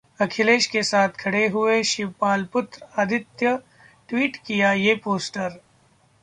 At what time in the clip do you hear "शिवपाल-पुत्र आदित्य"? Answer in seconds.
1.83-3.55